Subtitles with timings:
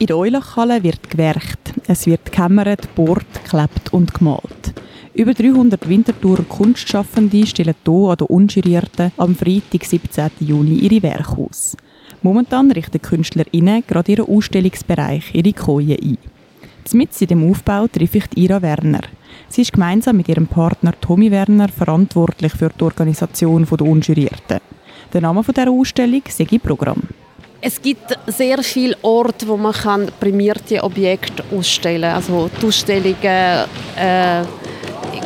[0.00, 1.74] In der Eulachhalle wird gewerkt.
[1.86, 4.72] Es wird gekämmert, bohrt, geklebt und gemalt.
[5.12, 10.30] Über 300 Winterthurer Kunstschaffende stellen hier an der Unjurierten am Freitag, 17.
[10.40, 11.76] Juni, ihre Werke aus.
[12.22, 16.16] Momentan richten KünstlerInnen gerade ihren Ausstellungsbereich, ihre Koje ein.
[16.94, 19.02] Mit in dem Aufbau treffe ich Ira Werner.
[19.50, 24.60] Sie ist gemeinsam mit ihrem Partner Tommy Werner verantwortlich für die Organisation der Unjurierten.
[25.12, 27.02] Der Name dieser Ausstellung ist Programm.
[27.62, 32.14] Es gibt sehr viele Orte, wo man kann prämierte Objekte ausstellen kann.
[32.14, 34.42] Also Ausstellungen, äh,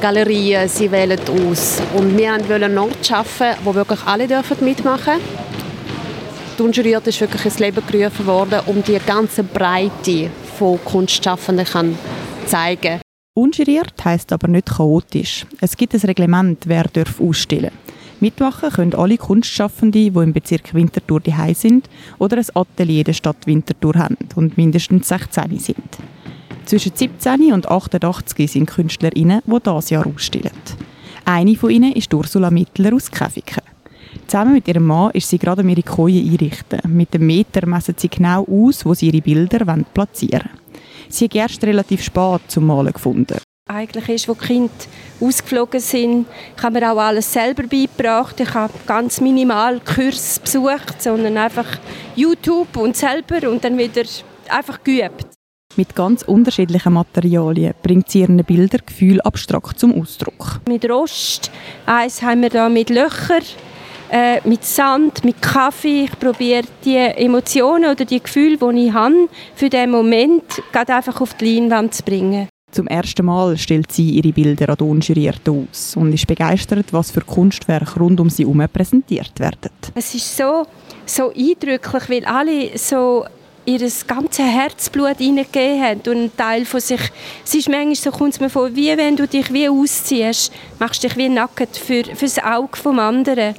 [0.00, 1.82] Galerien, sie wählen aus.
[1.94, 5.20] Und wir wollen einen Ort schaffen, wo wirklich alle dürfen mitmachen
[6.58, 6.72] dürfen.
[7.04, 11.98] Die ist wirklich ins Leben gerufen worden, um die ganze Breite von Kunstschaffenden kann
[12.46, 13.00] zeigen
[13.34, 15.46] Unjuriert heisst aber nicht chaotisch.
[15.60, 17.70] Es gibt ein Reglement, wer darf ausstellen
[18.22, 21.90] Mitmachen können alle Kunstschaffende, die im Bezirk Winterthur daheim sind
[22.20, 25.98] oder ein Atelier der Stadt Winterthur haben und mindestens 16 sind.
[26.64, 30.52] Zwischen 17 und 88 sind Künstlerinnen, die dieses Jahr ausstellen.
[31.24, 33.64] Eine von ihnen ist Ursula Mittler aus Käfiken.
[34.28, 36.78] Zusammen mit ihrem Mann ist sie gerade ihre Koje einrichten.
[36.86, 40.78] Mit dem Meter messen sie genau aus, wo sie ihre Bilder platzieren wollen.
[41.08, 43.38] Sie hat erst relativ spät zum Malen gefunden
[43.72, 44.72] eigentlich ist, wo die Kinder
[45.20, 46.26] ausgeflogen sind.
[46.56, 48.38] Ich habe mir auch alles selber beigebracht.
[48.40, 51.66] Ich habe ganz minimal Kurs besucht, sondern einfach
[52.14, 54.02] YouTube und selber und dann wieder
[54.48, 55.26] einfach geübt.
[55.76, 60.60] Mit ganz unterschiedlichen Materialien bringt sie ihren Bilder Gefühl abstrakt zum Ausdruck.
[60.68, 61.50] Mit Rost,
[61.86, 63.42] eins haben wir da mit Löchern,
[64.10, 66.04] äh, mit Sand, mit Kaffee.
[66.04, 71.18] Ich probiere die Emotionen oder die Gefühle, die ich habe, für den Moment gerade einfach
[71.22, 72.48] auf die Leinwand zu bringen.
[72.72, 77.20] Zum ersten Mal stellt sie ihre Bilder an Unjurierten aus und ist begeistert, was für
[77.20, 79.70] Kunstwerke rund um sie herum präsentiert werden.
[79.94, 80.66] Es ist so,
[81.04, 83.26] so eindrücklich, weil alle so
[83.66, 87.00] ihr ganzes Herzblut hineingegeben haben und ein Teil von sich,
[87.44, 91.14] es ist manchmal so, kommt mir vor, wie wenn du dich wie ausziehst, machst dich
[91.18, 93.54] wie nackt für, für das Auge vom anderen.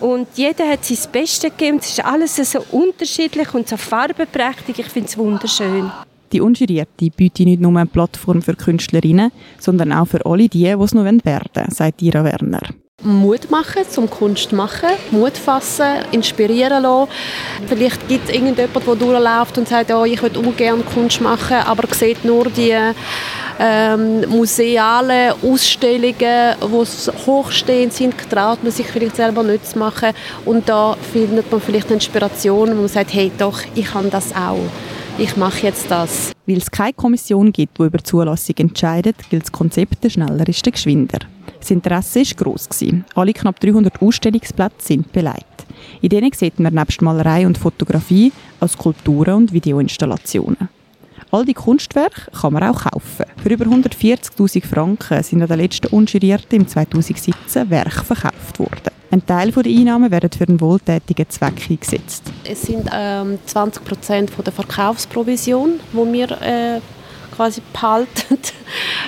[0.00, 1.78] Und jeder hat sein Bestes gegeben.
[1.78, 4.80] Es ist alles so unterschiedlich und so farbenprächtig.
[4.80, 5.90] Ich finde es wunderschön.
[6.36, 10.66] Die Unjurierte bietet nicht nur eine Plattform für Künstlerinnen, sondern auch für alle die, die
[10.66, 12.60] es noch werden wollen, sagt Ira Werner.
[13.02, 17.10] Mut machen, zum Kunst machen, Mut fassen, inspirieren lassen.
[17.66, 21.88] Vielleicht gibt es irgendjemanden, der durchläuft und sagt, oh, ich würde ungern Kunst machen, aber
[21.94, 22.74] sieht nur die
[23.58, 30.10] ähm, musealen Ausstellungen, die hochstehend sind, traut man sich vielleicht selber nicht zu machen.
[30.44, 34.58] Und da findet man vielleicht Inspiration, wo man sagt, hey, doch, ich kann das auch
[35.18, 36.32] ich mache jetzt das.
[36.46, 40.64] Weil es keine Kommission gibt, die über Zulassung entscheidet, gilt das Konzept der Schneller ist
[40.64, 41.18] der Geschwinder.
[41.58, 42.68] Das Interesse war gross.
[43.14, 45.66] Alle knapp 300 Ausstellungsplätze sind beleidigt.
[46.02, 50.68] In denen sieht man nebst Malerei und Fotografie auch Skulpturen und Videoinstallationen.
[51.30, 53.26] All die Kunstwerke kann man auch kaufen.
[53.42, 58.95] Für über 140.000 Franken sind an der letzten Unjurierten im 2017 Werke verkauft worden.
[59.10, 62.24] Ein Teil der Einnahmen werden für einen wohltätigen Zweck eingesetzt.
[62.44, 66.80] Es sind ähm, 20 Prozent der Verkaufsprovision, die wir äh,
[67.34, 68.38] quasi behalten,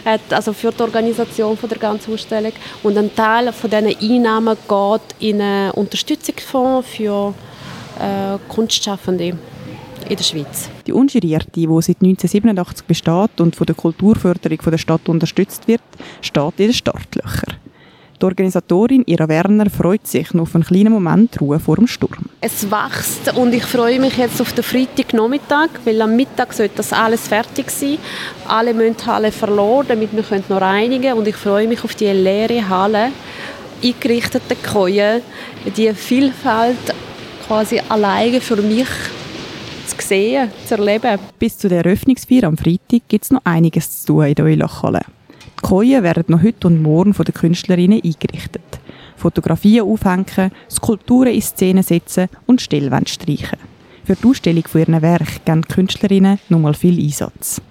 [0.31, 2.53] also für die Organisation von der ganzen Ausstellung.
[2.82, 7.34] Und ein Teil von diesen Einnahmen geht in einen Unterstützungsfonds für
[7.98, 9.37] äh, Kunstschaffende
[10.08, 10.70] in der Schweiz.
[10.87, 15.82] Die Unjurierte, die seit 1987 besteht und von der Kulturförderung der Stadt unterstützt wird,
[16.20, 17.57] steht in den Startlöchern.
[18.20, 22.26] Die Organisatorin Ira Werner freut sich noch auf einen kleinen Moment Ruhe vor dem Sturm.
[22.40, 26.92] Es wächst und ich freue mich jetzt auf den Freitagnachmittag, weil am Mittag sollte das
[26.92, 27.98] alles fertig sein.
[28.48, 31.18] Alle müssen die Halle verloren, damit wir noch reinigen können.
[31.18, 33.12] Und ich freue mich auf die leere Halle,
[33.84, 35.22] eingerichtete Koje,
[35.76, 36.94] die Vielfalt
[37.46, 38.88] quasi alleine für mich
[39.86, 41.20] zu sehen, zu erleben.
[41.38, 45.02] Bis zu der Eröffnungsfeier am Freitag gibt es noch einiges zu tun in der Eulachhalle.
[45.58, 48.62] Die Koje werden noch heute und morgen von den Künstlerinnen eingerichtet.
[49.16, 53.58] Fotografien aufhängen, Skulpturen in Szene setzen und Stellwände streichen.
[54.04, 57.60] Für die Ausstellung von ihren Werken geben die Künstlerinnen nochmal viel Einsatz.